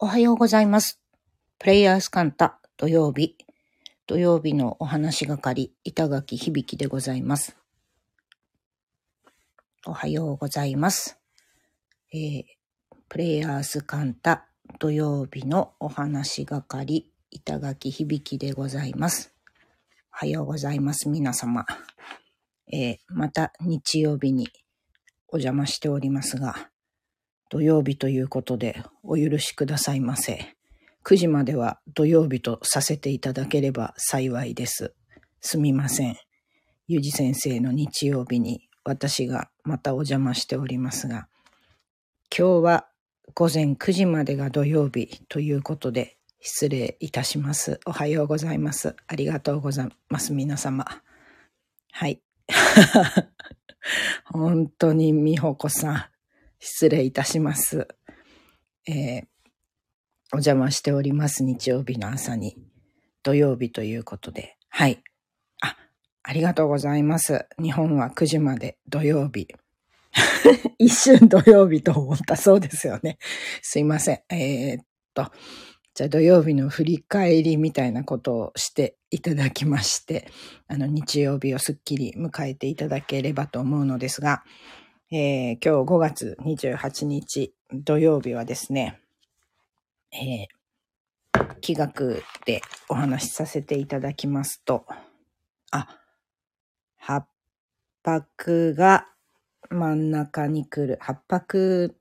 [0.00, 1.00] おはようございます。
[1.58, 3.34] プレイヤースカンタ土曜日、
[4.06, 7.56] 土曜日のお話係、板垣響でございます。
[9.84, 11.18] おはようございます。
[12.14, 12.44] えー、
[13.08, 14.46] プレイヤースカンタ
[14.78, 19.34] 土曜日のお話係、板垣響でございます。
[20.12, 21.66] おはようございます、皆様。
[22.72, 24.48] えー、また日曜日に
[25.26, 26.70] お邪魔しておりますが、
[27.50, 30.54] 土曜日ということでお許しくださいませ。
[31.04, 34.94] 9時までは土曜日とさせていただければ幸いです。
[35.40, 36.16] すみません。
[36.86, 41.28] ゆじ先生の日曜日に私がまたお邪魔しておりますが、
[42.36, 42.88] 今日は
[43.34, 47.80] 午前9時までが土曜日ということで失礼いたします。
[47.86, 48.94] おはようございます。
[49.06, 50.32] ありがとうございます。
[50.32, 50.86] 皆様。
[51.92, 52.20] はい。
[54.26, 56.17] 本当に美穂子さん。
[56.60, 57.88] 失礼いたします。
[58.86, 59.22] えー、
[60.32, 61.44] お邪魔しております。
[61.44, 62.56] 日曜日の朝に。
[63.22, 64.56] 土曜日ということで。
[64.68, 65.02] はい。
[65.60, 65.76] あ、
[66.22, 67.46] ありがとうございます。
[67.62, 69.48] 日本は9時まで土曜日。
[70.78, 73.18] 一瞬土曜日と思ったそうですよね。
[73.62, 74.20] すいません。
[74.30, 75.30] えー、っと、
[75.94, 80.28] じゃあ土曜日の振り返りみたいなことをしていただきまして、
[80.66, 84.44] あの日曜日をすっきり迎えていただければと思うのですが、
[85.10, 89.00] えー、今日5月28日土曜日はですね、
[90.12, 94.84] えー、気学でお話しさせていただきますと、
[95.70, 95.88] あ、
[96.98, 97.26] 八
[98.04, 99.06] 白が
[99.70, 101.96] 真ん中に来る、八白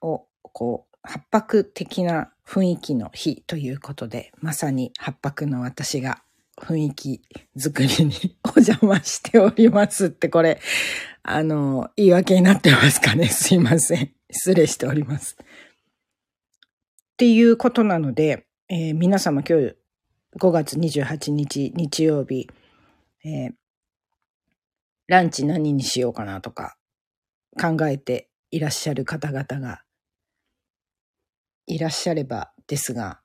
[0.00, 6.22] をこう、八白的な雰囲気の日ということで、まさに八白の私が
[6.56, 7.20] 雰囲気
[7.54, 10.58] 作りに お邪魔しておりますって、これ、
[11.22, 14.14] あの、言い訳になってますかね すいません。
[14.30, 15.36] 失礼しております。
[15.40, 15.46] っ
[17.16, 19.76] ていうことなので、えー、皆様今日
[20.38, 22.48] 5月28日日曜日、
[23.24, 23.54] えー、
[25.08, 26.76] ランチ何にしようかなとか
[27.60, 29.82] 考えていらっしゃる方々が
[31.66, 33.20] いらっしゃればですが、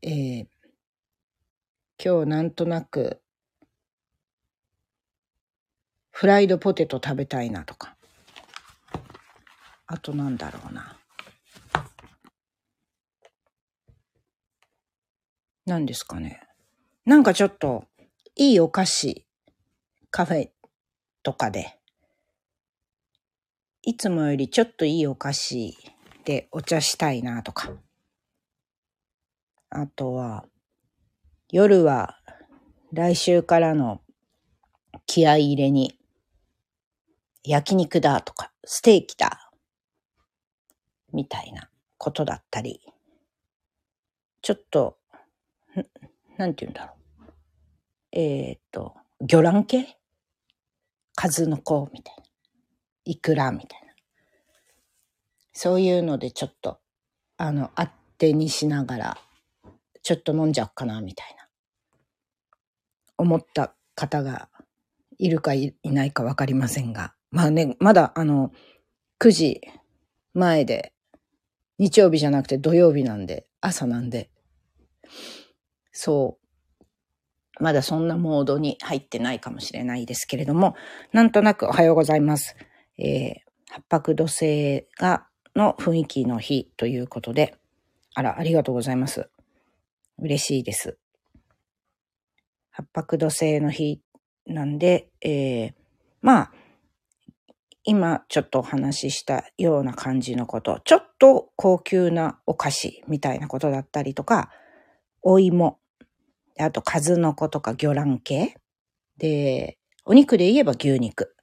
[0.00, 0.46] えー、
[2.02, 3.20] 今日なんとなく
[6.12, 7.96] フライドポテト食べたいなとか。
[9.86, 10.96] あとなんだろうな。
[15.66, 16.40] 何ですかね。
[17.04, 17.86] なんかちょっと
[18.36, 19.26] いいお菓子、
[20.10, 20.50] カフェ
[21.22, 21.78] とかで、
[23.82, 25.76] いつもよりちょっといいお菓子
[26.24, 27.72] でお茶したいなとか。
[29.70, 30.44] あとは、
[31.50, 32.18] 夜は
[32.92, 34.02] 来週からの
[35.06, 35.98] 気合い入れに
[37.44, 39.50] 焼肉だとか、ステーキだ、
[41.12, 42.80] みたいなことだったり、
[44.40, 44.98] ちょっと、
[46.36, 47.32] なんて言うんだろう。
[48.12, 49.98] えっ、と、魚卵系？
[51.14, 52.22] 数の子みたいな。
[53.04, 53.92] イクラみたいな。
[55.52, 56.80] そういうのでちょっと、
[57.36, 59.18] あの、あってにしながら、
[60.02, 61.48] ちょっと飲んじゃおうかな、みたいな。
[63.18, 64.48] 思った方が
[65.18, 68.52] いるかいないかわかりませんが、まあね、まだあの、
[69.18, 69.60] 9時
[70.34, 70.92] 前で、
[71.78, 74.30] 日曜日じゃなくて土曜日なんで、朝なんで、
[75.92, 76.38] そ
[77.58, 80.76] う、まだそんなモードに入ってないかもしれないですけれども、
[81.12, 82.54] なんとなくおはようございます。
[82.98, 83.34] えー、
[83.70, 85.26] 八白土星が、
[85.56, 87.56] の雰囲気の日ということで、
[88.14, 89.30] あら、ありがとうございます。
[90.18, 90.98] 嬉しいです。
[92.70, 94.02] 八白土星の日
[94.46, 95.74] なんで、えー、
[96.20, 96.52] まあ、
[97.84, 104.50] 今ちょっとお話ししたような感じのこと、ちょっと高級なお菓子みたいなことだったりとか、
[105.22, 105.78] お芋、
[106.58, 108.56] あと数の子とか魚卵系、
[109.18, 111.34] で、お肉で言えば牛肉、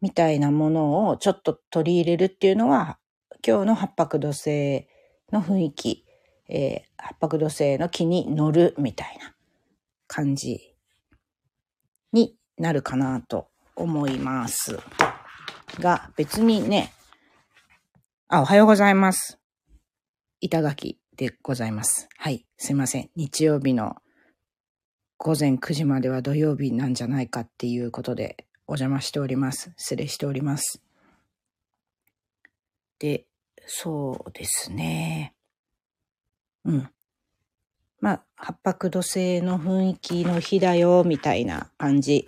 [0.00, 2.98] みたいなものをちょっと取り入れるっていうのは、
[3.46, 4.86] 今日の八白土星
[5.32, 6.04] の雰囲気、
[6.48, 9.34] えー、八白土星の木に乗るみたいな
[10.06, 10.74] 感じ
[12.12, 14.78] になるかなと思います。
[15.80, 16.92] が、別にね、
[18.28, 19.38] あ、おはようございます。
[20.40, 22.08] 板垣でございます。
[22.18, 23.10] はい、すいません。
[23.14, 23.96] 日曜日の
[25.16, 29.72] 午前9時までは土曜日なんじゃないかっていうことでお邪魔しております。
[29.76, 30.82] 失礼しております。
[32.98, 33.26] で、
[33.66, 35.34] そうですね。
[36.64, 36.90] うん。
[38.00, 42.26] まあ、八白土星の雰囲気の日だよ、みたいな感じ。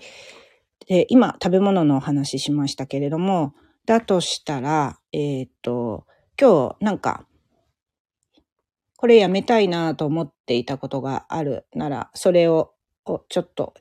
[0.89, 3.55] で、今、食べ物のお話しましたけれども、
[3.85, 6.07] だとしたら、えっ、と、
[6.41, 7.27] 今日、なんか、
[8.97, 12.73] これやめたいなと思っていたことがあるなら、それを
[13.29, 13.75] ちょっと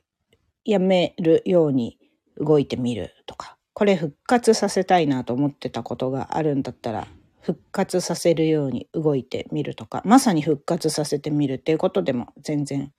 [0.64, 1.98] やめるように
[2.36, 7.08] 動いてみるとか、これ復活させたいなと思ってたことがあるんだったら、
[7.40, 12.92] 復活させるように動いてみるとか、まさに復活させてみるっていうことでも全然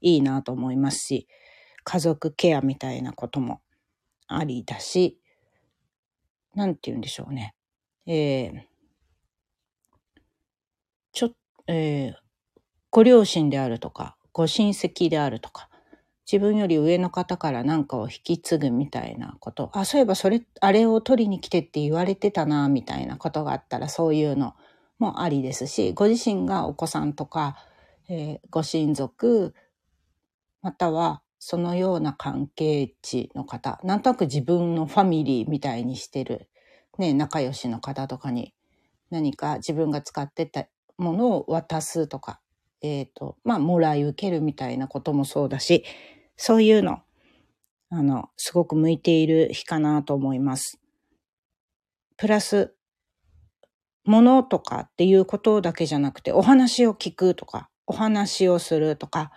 [0.00, 1.28] いいなと思いますし、
[1.90, 3.62] 家族ケアみたいなことも
[4.26, 5.18] ありだし、
[6.54, 7.54] なんて言うんでしょうね。
[8.04, 8.60] えー、
[11.12, 11.30] ちょ、
[11.66, 12.14] えー、
[12.90, 15.70] ご両親であるとか、ご親戚であるとか、
[16.30, 19.70] 自分より上の方から何かを引き継ぐみたいなこと。
[19.72, 24.54] あ、そういえばそれ、あれを取りに来てって言われてたな、みたいなことがあったらそういうの
[24.98, 27.56] もありですし、ご自身がお子さんとか、
[28.10, 29.54] えー、ご親族、
[30.60, 36.48] またはそのような関係値の方、なんとなく自分のファミリーみたいにしてる、
[36.98, 38.54] ね、仲良しの方とかに
[39.10, 42.40] 何か自分が使ってたものを渡すとか、
[42.82, 45.84] えっ、ー、と、まあ、もらい受けるみたいなこともそうだし、
[46.36, 47.00] そういうの、
[47.90, 50.80] あの、すごく向いている日かなと思います。
[52.16, 52.74] プラス、
[54.04, 59.32] ものとかっていうことだけじゃなくて、お話を聞くとか、お話をするとか、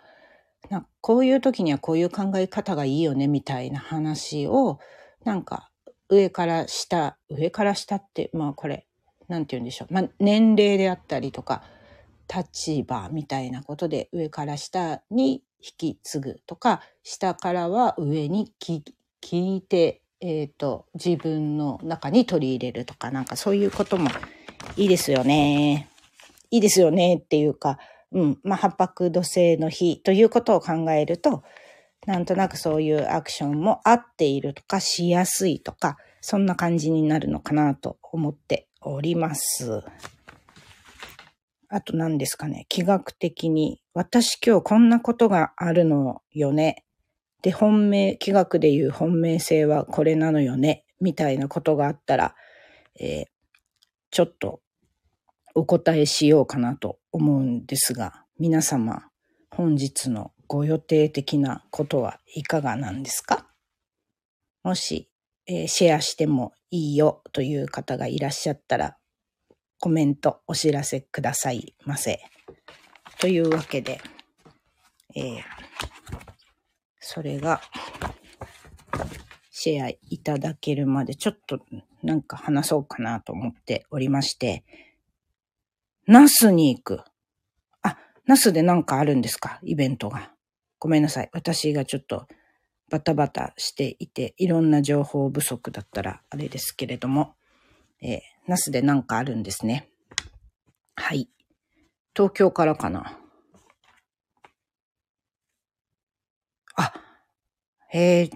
[0.71, 4.79] なこういう時にはこういう考え方がいいよねみたいな話を、
[5.25, 5.69] なんか
[6.09, 8.88] 上から下、上から下って、まあこれ、
[9.27, 9.94] なんて言うんでしょう。
[9.94, 11.62] まあ年齢であったりとか、
[12.33, 18.81] 立場みたいなことで上から下に引き継ぐとか、下からは上に聞
[19.21, 24.09] いて、えっ、ー、と、自分の中に取り入れるとか、なんかそういうことも
[24.77, 25.89] いいですよね。
[26.50, 27.77] いいですよねっていうか、
[28.11, 31.43] うん、まあ、八白土星の日ということを考えると、
[32.05, 39.83] なんとなくそういうアクションも合っているとか、しやすいとか、そんな感じになるのかなと思っております。
[41.69, 46.83] あと何ですかね、気学的に、私今日こんなことがあるのよね。
[47.43, 50.85] で、本命、気学でいう本命性はこれなのよね。
[50.99, 52.35] みたいなことがあったら、
[52.99, 53.25] えー、
[54.11, 54.61] ちょっと
[55.53, 59.09] お答えしようかなと思うんですが、皆様、
[59.50, 63.48] 本日のご予定的なことはいかがなんですか？
[64.63, 65.09] もし、
[65.48, 68.98] えー、シェアしてもいいよという方がいらっしゃったら、
[69.80, 72.21] コメントお知らせくださいませ。
[73.19, 74.00] というわけで、
[75.15, 75.42] えー、
[77.00, 77.62] それが、
[79.50, 81.59] シェアいただけるまでちょっと
[82.01, 84.63] なんか話そうかなと思っておりまして、
[86.11, 86.99] ナスに行く。
[87.83, 89.59] あ、ナスでなんかあるんですか？
[89.63, 90.33] イベントが。
[90.77, 91.29] ごめんなさい。
[91.31, 92.27] 私がちょっと
[92.89, 97.35] バタバタしていて、いろんな情報不足だったらあれですけれども、
[98.01, 99.87] えー、ナスでなんかあるんですね。
[100.97, 101.29] はい。
[102.13, 103.17] 東京からかな。
[106.75, 106.93] あ、
[107.93, 108.31] えー、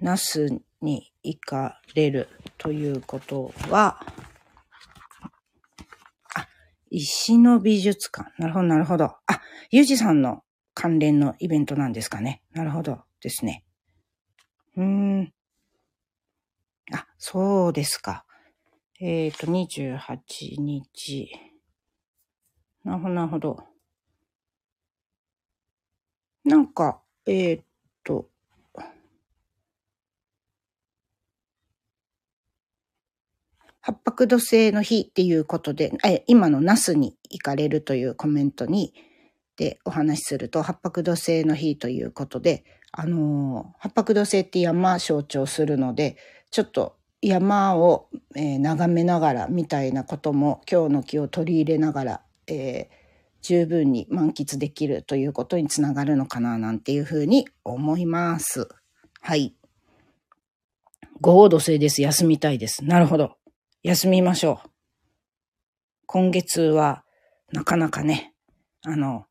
[0.00, 2.28] ナスに行かれる
[2.58, 4.04] ということは、
[6.94, 8.30] 石の美術館。
[8.38, 9.04] なるほど、なるほど。
[9.04, 9.40] あ、
[9.70, 10.42] ゆうじさんの
[10.74, 12.42] 関連のイベントなんですかね。
[12.52, 13.64] なるほどですね。
[14.76, 15.32] うーん。
[16.92, 18.26] あ、そうですか。
[19.00, 21.32] えっ、ー、と、28日。
[22.84, 23.64] なるほど、なるほど。
[26.44, 27.62] なんか、えっ、ー、
[28.04, 28.28] と、
[33.82, 38.94] 八白土星の日っていうことで、え今の那須に行かれるというコメントに、
[39.56, 46.16] でお話しすると、八白土星の日ということで、あの八白土星って山象徴するので、
[46.52, 52.94] ちょっと山を、えー、眺めながらみたいなことも今日の気を取り入れながら、えー、
[53.42, 58.68] 十分に満喫できるということにつながるのかななんていうふうに思います。
[59.20, 59.56] はい。
[61.20, 62.00] 合土星です。
[62.00, 62.84] 休みたいです。
[62.84, 63.41] なるほど。
[63.84, 64.70] 休みましょう。
[66.06, 67.04] 今月は、
[67.52, 68.32] なかなかね、
[68.82, 69.26] あの、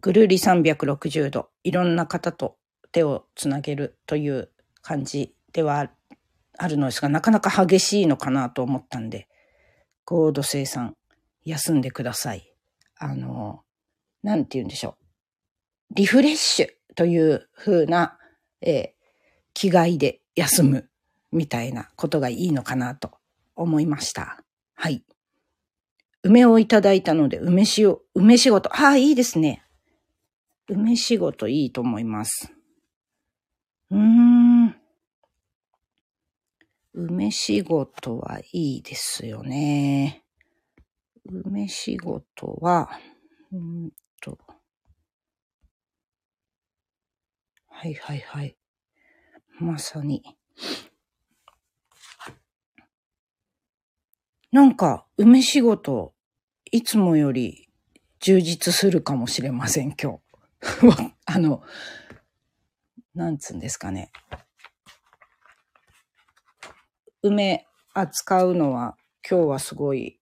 [0.00, 2.56] ぐるり360度、いろんな方と
[2.90, 5.90] 手をつなげるという感じでは
[6.56, 9.28] あるのですが、なかなか激しいのかなと思ったんで、
[10.06, 10.96] ゴード生産、
[11.44, 12.54] 休んでください。
[12.96, 13.64] あの、
[14.22, 14.96] なんて言うんでしょ
[15.90, 15.94] う。
[15.94, 18.18] リフレッシュという風な、
[18.62, 18.90] えー、
[19.52, 20.87] 気概で休む
[21.32, 23.12] みたいなことがいいのかなと
[23.54, 24.42] 思いました。
[24.74, 25.02] はい。
[26.22, 28.70] 梅をいただいたので、梅塩、梅仕事。
[28.74, 29.62] ああ、いいですね。
[30.68, 32.52] 梅仕事いいと思います。
[33.90, 34.74] うーん。
[36.94, 40.24] 梅仕事はいいですよね。
[41.24, 42.90] 梅仕事は、
[43.52, 44.38] うんと、
[47.68, 48.56] はいはいはい。
[49.60, 50.36] まさに。
[54.50, 56.14] なんか、梅仕事、
[56.70, 57.68] いつもより
[58.20, 60.20] 充実するかもしれません、今
[60.60, 61.14] 日。
[61.26, 61.62] あの、
[63.14, 64.10] なんつうんですかね。
[67.22, 68.96] 梅扱うのは
[69.28, 70.20] 今日はすごい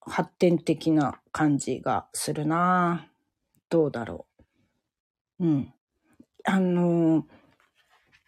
[0.00, 3.08] 発展的な感じがするな
[3.68, 4.26] どうだろ
[5.40, 5.46] う。
[5.46, 5.74] うん。
[6.44, 7.26] あの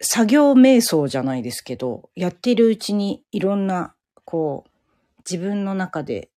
[0.01, 4.72] 作業瞑想じゃないですけど、やってるうちにいろんな、こう、
[5.29, 6.29] 自分の中で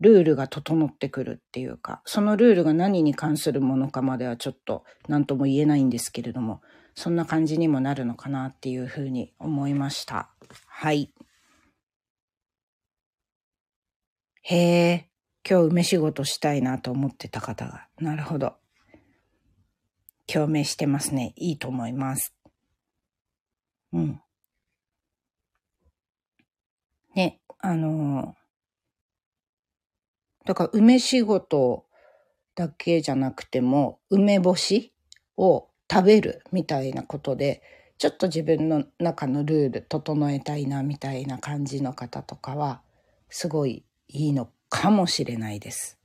[0.00, 6.60] ルールが整ってくるっていうか、そのルールが何に関するものかまではちょっと何とも言えないんですけれども、
[6.94, 10.30] そんな感じにもなるのかなっていうふうに思いました。
[10.66, 11.12] はい。
[14.42, 15.10] へえ、
[15.48, 17.88] 今日梅仕事したいなと思ってた方が。
[17.98, 18.54] なるほど。
[20.26, 21.32] 共鳴してますね。
[21.36, 22.34] いいと思います。
[23.92, 24.20] うん。
[27.14, 28.36] ね、あの
[30.48, 31.84] だから梅仕事
[32.54, 34.92] だけじゃなくても、梅干し
[35.36, 37.62] を食べるみたいなことで、
[37.98, 42.80] ちょっと自分の中のルール整えたいなみたいな感じの方とかは、
[43.28, 45.98] すごいいいのかもしれないです。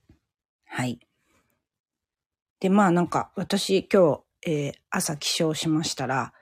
[0.66, 1.00] はい。
[2.60, 6.34] で、まあなんか私今日、えー、朝起床しましたら、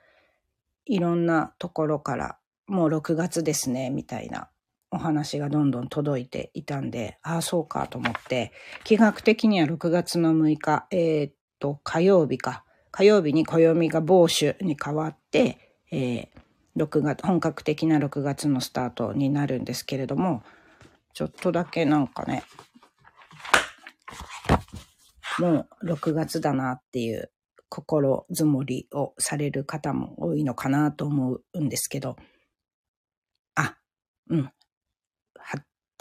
[0.85, 2.37] いろんなところから
[2.67, 4.49] もう6月ですね、みたいな
[4.91, 8.51] お話がどんどん届いていたんで、ああ、そうかと思って、
[8.83, 12.65] 気学的には6月の6日、えー、っと、火曜日か。
[12.91, 20.43] 火曜日に暦が某種に変わって、えー、月、本格的な6月のスタートになるんですけれども、
[21.13, 22.43] ちょっとだけなんかね、
[25.39, 27.31] もう6月だなっていう
[27.69, 32.17] 心づもりをされる方も多いのかなと思うんですけど、
[33.55, 33.77] あ、
[34.29, 34.51] うん、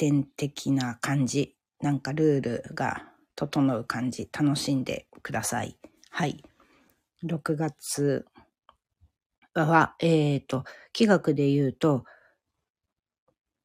[0.00, 3.02] 発展的な感じ、なんかルールが
[3.36, 5.76] 整う感じ、楽しんでください。
[6.08, 6.42] はい。
[7.22, 8.24] 6月
[9.52, 10.64] は、えっ、ー、と、
[10.94, 12.04] 気学で言うと、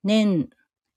[0.03, 0.49] 年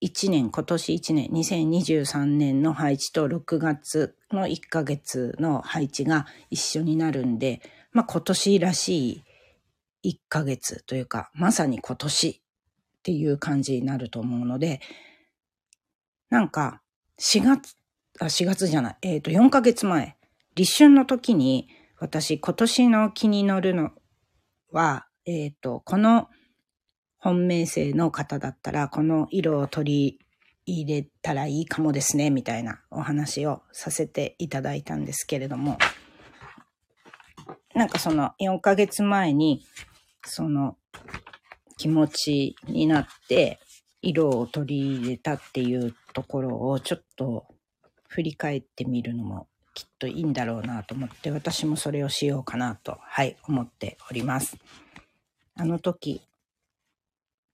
[0.03, 9.23] 1年、今年1年、2023年の配置と6月の1ヶ月の配置が一緒になるんで、まあ今年らし
[10.03, 12.41] い1ヶ月というか、まさに今年っ
[13.05, 14.81] ていう感じになると思うので、
[16.31, 16.83] なんか、
[17.19, 17.77] 4月、
[18.21, 20.17] あ、4月じゃない、えっ、ー、と、4ヶ月前、
[20.55, 21.69] 立春の時に、
[21.99, 23.91] 私、今年の気に乗るの
[24.71, 26.29] は、えっ、ー、と、この
[27.19, 30.29] 本命性の方だったら、この色を取り
[30.67, 35.79] 入れたらいいかもですね、みたいなお話をさせていただいたんですけれども、
[37.75, 39.65] なんかその4ヶ月前に、
[40.25, 40.77] その
[41.79, 43.61] 気持ちになって
[44.03, 47.47] 色を取り入れたっていうところをちょっと
[48.09, 54.57] 振り返ってみるのもきっといいんだろうなと思って私もそれをしようかなと、はい、思っております。
[55.55, 56.23] あの時、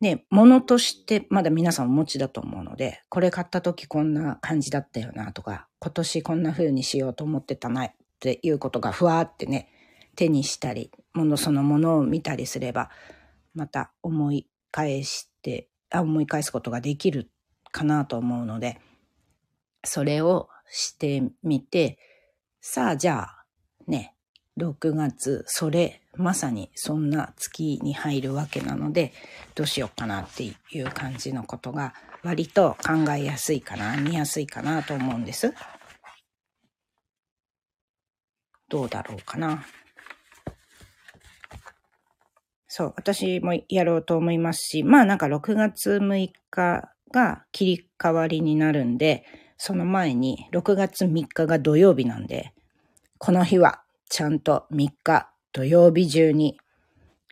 [0.01, 9.69] ね、物としてまだ皆さんお持ちだと思うので、これ買った時こんな感じだったよなとか、今年こんな風にしようと思ってたなっていうことがふわーってね、
[10.17, 12.91] 手にしたり、ものそのものを見たりすれば、
[13.55, 15.69] また思い返して、
[16.03, 17.31] 思い返すことができる
[17.71, 18.81] かなと思うので、
[19.85, 21.99] それをしてみて、
[22.61, 23.45] さあじゃあ、
[23.87, 24.15] ね、
[24.57, 29.13] 6月、それ、まさにそんな月に入るわけなので、
[29.55, 35.53] どうしようかなっていう感じのことが、割と考えやすいかな、見やすいかなと思うんです。
[38.69, 39.65] どうだろうかな。
[42.77, 49.25] そう、私もやろうと思いますし、まあなんか6月6日が切り替わりになるんで、
[49.57, 52.53] その前に6月3日が土曜日なんで、
[53.19, 56.59] この日はちゃんと3日土曜日中に、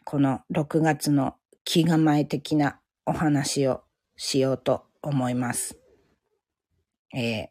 [0.05, 1.35] この6月の
[1.65, 3.83] 気構え的なお話を
[4.17, 5.77] しようと思います。
[7.17, 7.47] えー、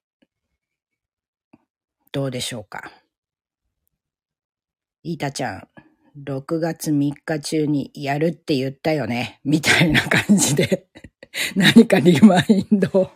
[2.13, 2.89] どうでしょうか？
[5.03, 5.67] イータちゃん、
[6.17, 10.87] 6月3日中にやるって言ったよね、みたいな感じで
[11.55, 13.11] 何かリマインドを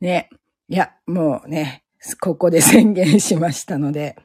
[0.00, 0.30] ね。
[0.68, 1.84] いや、もうね、
[2.20, 4.16] ここで宣言しましたので、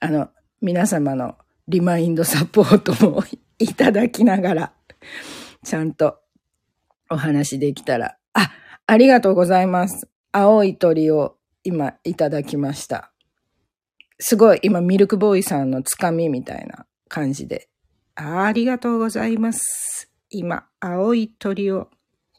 [0.00, 3.22] あの、皆様のリマインドサポートも
[3.58, 4.72] いただきながら、
[5.64, 6.18] ちゃんと
[7.10, 8.52] お話できたら、あ、
[8.86, 10.08] ありがとうございます。
[10.32, 13.12] 青い鳥を今いただきました。
[14.20, 17.68] すごい今ミルクボーイさんのつかみみたいな感じで。
[18.16, 20.10] あありがとうございます。
[20.30, 21.88] 今、青い鳥を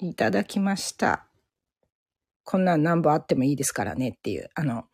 [0.02, 1.26] いただきました。
[2.44, 4.86] こんなん何本あってもいいですからねっていう、あの、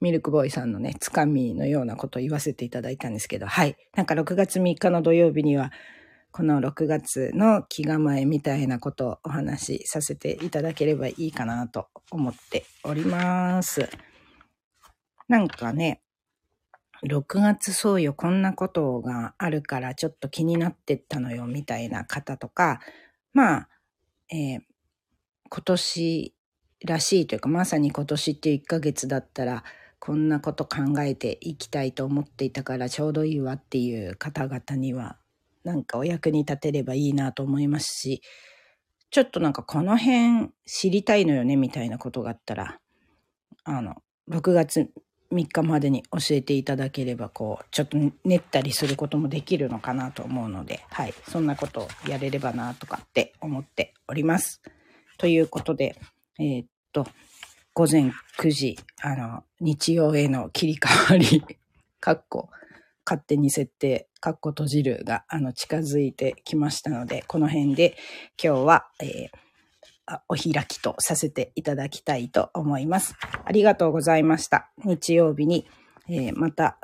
[0.00, 3.76] ミルクボーイさんのね、つかみのようなことを言わせていただいたんですけど、はい。
[3.96, 5.72] なんか6月3日の土曜日には、
[6.30, 13.90] この6月の気構えみたいなことをお話しさせていただければいいかなと思っております。
[15.28, 16.02] なんかね、
[17.06, 22.80] 6月そうよ、こんなことがあるからちょっと気になってったのよ、みたいな方とか、
[23.32, 23.68] まあ、
[24.30, 24.60] えー
[25.50, 26.34] 今年
[26.86, 29.64] らしいというか、まさに今年っていう1ヶ月だったら、
[29.98, 35.18] こんなこと考えていきたいと思っていたからちょうどいいわっていう方々には、
[35.64, 38.22] なんかお役に立てればいいなと思いますし、
[39.10, 42.78] ちょっとなんかこの辺知りたいのよねみたいなことがあったら、
[43.64, 43.96] あの、
[44.30, 44.90] 6月
[45.32, 54.60] 3日までに教えていただければ、こう、ちょっと練ったりすることもできるのかなと思うので、はい、そんなことをやれればなとかって思っております。
[55.18, 55.96] ということで、
[56.38, 57.06] えーっと、
[57.74, 61.44] 午前9時、あの、日曜への切り替わり、
[62.00, 62.48] かっこ、
[63.04, 67.96] 勝手に設定、かっこ閉じるが、あの、近づいてきましたので、この辺で
[68.42, 69.49] 今日は、えー
[70.28, 73.14] お開きとさせていただきたいと思います。
[73.44, 74.70] ありがとうございました。
[74.84, 75.66] 日曜日に、
[76.08, 76.78] えーまた、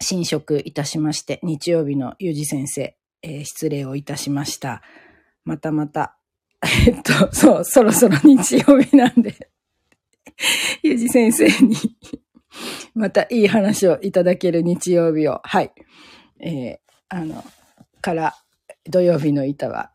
[0.00, 4.82] 新職いたしまして、日曜日のゆうじ先生、えー失礼をいたしました。
[5.44, 6.16] またまた、
[6.86, 9.50] えっと、そう、そろそろ日曜日なんで、
[10.82, 11.76] ゆうじ先生に、
[12.94, 15.72] またいい話をいただける日曜日を、はい。
[16.40, 17.44] えーあの、
[18.00, 18.34] から、
[18.88, 19.91] 土曜日の板は、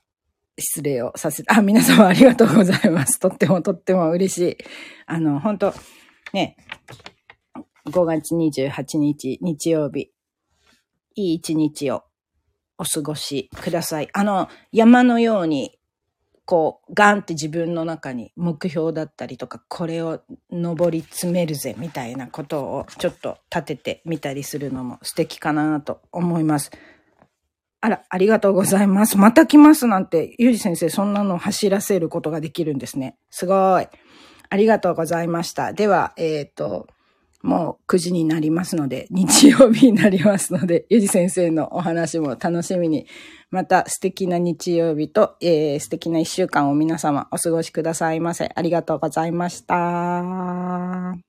[0.59, 3.19] 失礼をさせて、あ、皆様ありがとうございます。
[3.19, 4.57] とってもとっても嬉しい。
[5.05, 5.73] あの、本当
[6.33, 6.57] ね、
[7.85, 10.11] 5月28日、日曜日、
[11.15, 12.03] いい一日を
[12.77, 14.09] お過ごしください。
[14.13, 15.77] あの、山のように、
[16.45, 26.71] こう、ガンって自分の中に目標だったりとか、これを登り詰めるぜ、みたいなことをちょっと立ててみたりするのも素敵かなと思います。
[27.79, 29.17] あら、ありがとうございます。
[29.17, 33.17] また来ますなんて、ゆうじ先生、そんなの走らせることができるんですね。
[33.29, 33.87] すごい。
[34.49, 35.73] ありがとうございました。
[35.73, 36.87] では、えっ、と、
[37.43, 43.05] もう9時になりますので、日曜日になりますので、ゆうじ先生のお話も楽しみに、
[43.51, 48.51] また素敵な日曜日と、えー素敵な一週間を皆様お過ごしくださいませ。
[48.53, 51.26] ありがとうございました。